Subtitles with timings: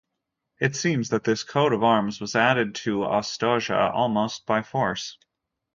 [0.59, 5.15] It seems that this coat of arms was added to Ostoja almost by force.